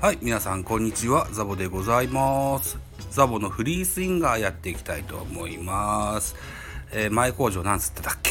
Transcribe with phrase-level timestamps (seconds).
[0.00, 2.78] はい、皆さんこんにちは、ザボでございます。
[3.10, 6.36] ザボのフリースインガーやっていきたいと思います。
[6.92, 8.30] えー前工場なんつってたっけ？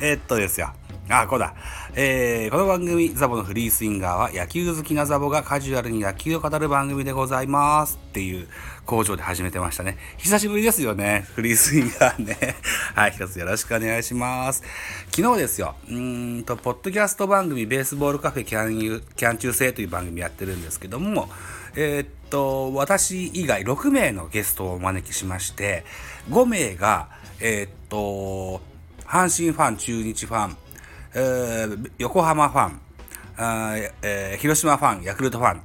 [0.06, 0.72] えっとですよ。
[1.10, 1.54] あ、こうだ。
[1.94, 8.46] えーこの番組、ザボのフリースインガーは野球好きなザボがカジュアルに野球を語る番組でございますっていう
[8.84, 9.96] 工場で始めてましたね。
[10.18, 11.24] 久しぶりですよね。
[11.34, 12.56] フリースインガーね。
[12.94, 14.62] はい、一つよろしくお願いします。
[15.14, 15.76] 昨日ですよ。
[15.88, 21.30] うんと、ポッドキャスト番組、ベースボールカフェキャンユキャン中制という番組やってるんですけども、
[21.74, 25.86] えーっと、私以外6名のゲストをお招きしまして、
[26.28, 27.08] 5名が、
[27.40, 28.60] えーっと、
[29.06, 30.56] 阪神ファン、中日ファン、
[31.98, 35.62] 横浜ファン、広島ファン、ヤクルトファン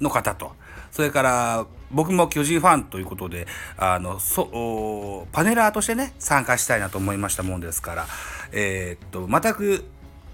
[0.00, 0.52] の方と、
[0.90, 8.06] それから僕も巨人ファンということで、あの、そ、パネラーとしてね、参加したいなと思いましたもんですから、
[8.52, 9.84] えーっと、全く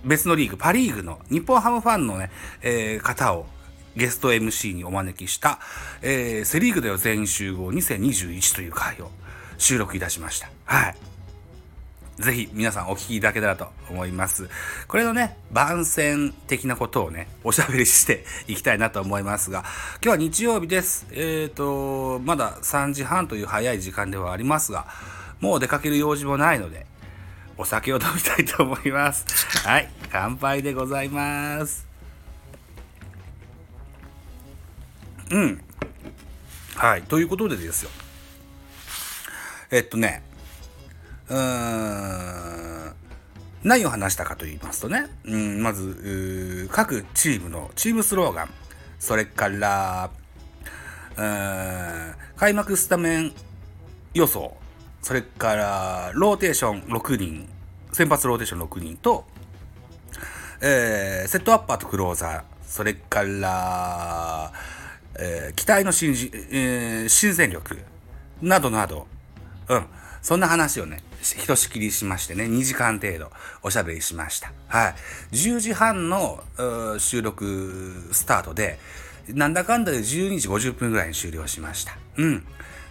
[0.05, 2.31] 別のリーグ、パリーグの日本ハムファンのね、
[2.62, 3.47] えー方を
[3.94, 5.59] ゲスト MC にお招きした、
[6.00, 9.11] えーセリーグでは全員集合2021という回を
[9.59, 10.50] 収録いたしました。
[10.64, 11.11] はい。
[12.18, 14.48] ぜひ皆さんお聞きいただけたらと思います。
[14.86, 19.64] これのね、番宣的なことをね、おしゃべりしていきたいなと思いますが、
[20.02, 21.06] 今日は日曜日です。
[21.12, 24.86] えっ、と、まだ3時半という早い時間ではありますが、
[25.41, 26.86] もう出かける用事もないので、
[27.56, 29.24] お酒を飲みたいと思います。
[29.66, 31.86] はい、乾杯でございます。
[35.30, 35.64] うん。
[36.74, 37.91] はい、ということでですよ。
[39.70, 40.22] えっとね、
[41.33, 42.94] うーん。
[43.64, 48.50] 何を話したかと言いますとね、うん、まず各チームのチームスローガン。
[48.98, 50.10] それから
[51.16, 53.33] うーん開幕スタメン
[54.14, 54.56] 予想。
[55.00, 57.48] それからローテーション6人。
[57.92, 59.25] 先発ローテーション6人と、
[60.60, 62.42] えーセットアッパーとクローザー。
[62.66, 64.53] それから、
[65.19, 66.10] えー期待の新、
[66.50, 67.78] えー新戦力。
[68.41, 69.06] などなど。
[69.69, 69.87] うん。
[70.22, 73.31] そんな話をね、ひとしきりしましてね、2時間程度
[73.62, 74.53] おしゃべりしました。
[74.69, 74.94] はい。
[75.34, 76.43] 10時半の
[76.99, 78.78] 収録スタートで、
[79.28, 81.99] なんだかんだで12時50分ぐらいに終了しました。
[82.16, 82.44] うん。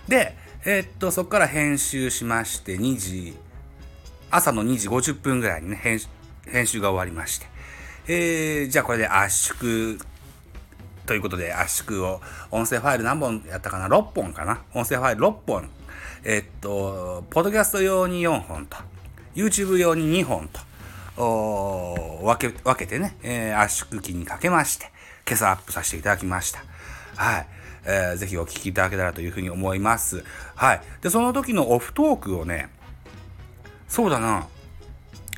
[0.07, 3.37] で、えーっと、そこから編集しまして、2時、
[4.29, 5.99] 朝の2時50分ぐらいにね、編
[6.45, 7.47] 編集が終わりまして。
[8.07, 9.97] えー、じゃあこれで圧縮
[11.05, 12.21] ということで圧縮を
[12.51, 14.61] 音声ファイル何本やったかな？6本かな？
[14.73, 15.69] 音声ファイル6本
[16.23, 18.77] えっとポッドキャスト用に4本と
[19.33, 20.59] YouTube 用に2本と
[21.21, 24.85] おー分け分けてね、えー圧縮機にかけまして
[25.27, 26.63] 今朝アップさせていただきました。
[27.15, 27.47] はい、
[27.85, 30.23] えーぜひお聞きいただけたらというふうに思います。
[30.55, 30.81] はい。
[31.01, 32.69] でその時のオフトークをね
[33.87, 34.47] そうだな。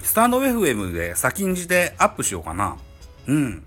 [0.01, 2.77] スタンド FM で先んじてアップしようかな。
[3.27, 3.65] うん。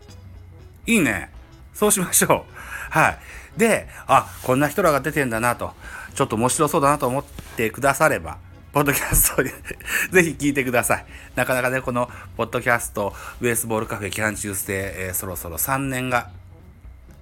[0.86, 1.30] いいね。
[1.72, 2.52] そうしましょう。
[2.90, 3.18] はい。
[3.56, 5.72] で、あ、こんな人らが出てんだなと、
[6.14, 7.24] ちょっと面白そうだなと思っ
[7.56, 8.38] てくだされば、
[8.72, 9.50] ポッドキャストで
[10.12, 11.06] ぜひ聞いてください。
[11.34, 16.28] なかなかね、このポッドキャスト、ベースボールカフェキャン中制、えーそろそろ3年が、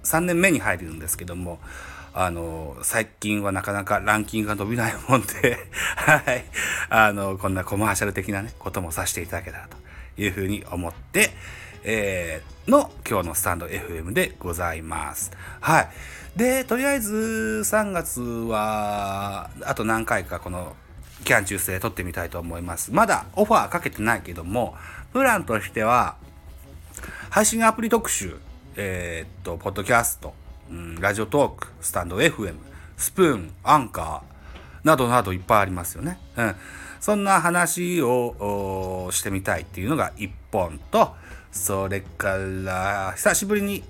[0.03, 1.59] 3年目に入るんですけども、
[2.13, 5.57] あの、最近はなかなかランキングが伸びないもんで、
[5.95, 6.45] はい。
[6.89, 9.77] あの、こんなコマーシャル的なね、こともさせていただけたらと
[10.21, 11.31] いうふうに思って、
[11.85, 15.31] えーの今日のスタンド FM でございます。
[15.61, 15.89] はい。
[16.35, 20.75] で、とりあえず3月は、あと何回かこの
[21.23, 22.91] キャン中制撮ってみたいと思います。
[22.91, 24.75] まだオファーかけてないけども、
[25.13, 26.15] プランとしては、
[27.29, 28.37] 配信アプリ特集、
[28.75, 30.33] えーっと、ポッドキャスト、
[30.71, 32.55] うん、ラジオトーク、スタンド FM、
[32.97, 36.19] スプーン、アンカー、などなどいっぱいありますよね。
[36.35, 36.55] うん。
[36.99, 41.15] そんな話をしてみたいっていうのが1本と、
[41.55, 43.83] それから、久しぶりに、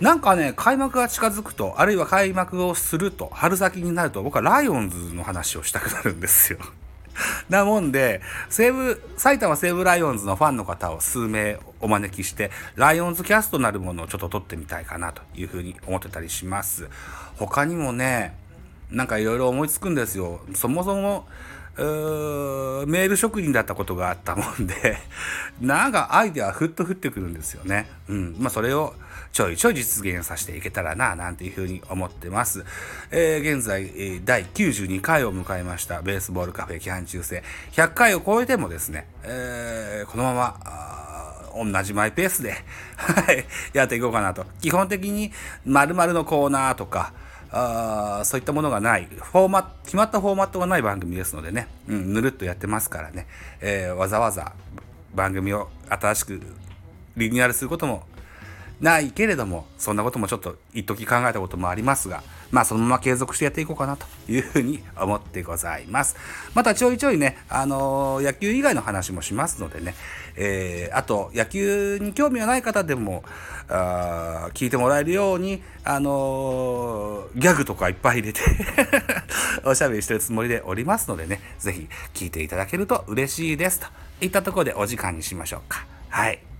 [0.00, 6.60] なんかね、開幕が近づくと、あるいは開幕をすると、春先になると、僕はライオンズの話をしたくなるんですよ。
[7.50, 16.88] なもんで、西武、埼玉西武ライオンズのファンの方を数名お招きして、ライオンズキャストなるものをちょっと撮ってみたいかなというふうに思ってたりします。
[17.36, 18.36] 他にもね、
[18.90, 20.40] なんかいろいろ思いつくんですよ。
[20.54, 24.98] そもそも、ーメール職人だったことがあったもんで、
[25.60, 27.88] なんかアイデアふっと降ってくるんですよね。
[28.08, 28.36] うん。
[28.38, 28.94] まあそれを
[29.32, 32.64] ちょいちょい実現させていけたらな、なんていうふうに思ってます。
[33.10, 37.42] えー現在、第92回を迎えました、ベースボールカフェ期間中制。
[37.72, 41.06] 100回を超えてもですね、えーこのまま、
[41.54, 42.54] 同じマイペースで、
[43.72, 44.46] やっていこうかなと。
[44.60, 45.32] 基本的に、
[45.64, 47.12] 〇〇のコーナーとか、
[47.52, 53.26] あーそういったものがない、フォーマット、決まったフォーマットがない番組ですのでね、うん、ぬるっとやってますからね、
[53.60, 54.52] えーわざわざ
[55.14, 56.40] 番組を新しく
[57.16, 58.04] リニューアルすることも
[58.80, 66.16] ないけれども、そんなこともちょっと一時考えたこともありますが、まあそのまま継続してやっていこうかなというふうに思ってございます。
[66.54, 69.94] またちょいちょいね、あのー、野球以外の話もしますのでね、
[70.36, 73.24] えー、あと野球に興味がない方でも、
[73.68, 78.40] あ聞いてもらえるように、あのー、ギャグとかいっぱい入れて
[79.64, 83.86] おしゃべりしてるつもりでおりますのでね、ぜひ聞いていただけると嬉しいですと
[84.20, 85.86] いったところでお時間にしましょうか。
[86.08, 86.55] はい。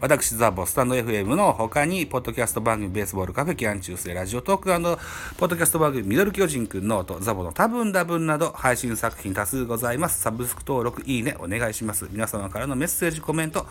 [0.00, 4.96] 私、ザボスタンド FM の他に、ポッドキャスト番組ベースボールカフェキャン中世ラジオトーク
[5.36, 10.22] ポッドキャスト番組ミドル巨人くんノート、ザボの多分多分など配信作品多数ございます。
[10.22, 12.08] サブスク登録、いいね、お願いします。
[12.10, 13.66] 皆様からのメッセージ、コメント、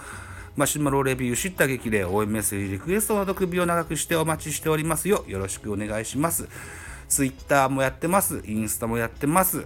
[0.56, 5.26] マシュマロレビュー、知った激励、応援メッセージ、リクエストなど首を長くしてお待ちしておりますよ。
[5.28, 6.48] よろしくお願いします。
[7.08, 8.44] ツイッターもやってます。
[8.46, 9.66] インスタもやってます。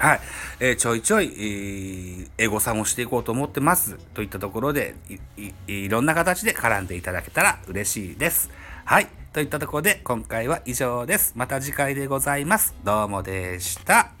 [0.00, 0.20] はい。
[0.60, 3.98] えー、ちょいちょい、えー、エゴサもしていこうと思ってます。
[4.14, 4.94] といったところで
[5.36, 8.50] い、いろんな形で絡んでいただけたら嬉しいです。
[8.86, 9.08] はい。
[9.34, 11.34] といったところで、今回は以上です。
[11.36, 12.74] また次回でございます。
[12.82, 14.19] どうもでした。